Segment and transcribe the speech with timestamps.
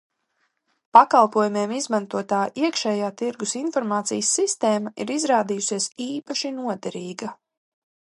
[0.97, 7.35] Pakalpojumiem izmantotā iekšējā tirgus informācijas sistēma ir izrādījusies īpaši noderīga.